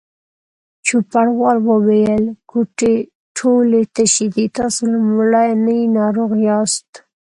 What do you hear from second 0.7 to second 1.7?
چوپړوال